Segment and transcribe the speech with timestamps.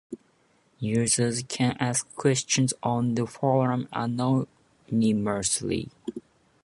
[0.79, 5.91] Users can ask questions on the forum anonymously.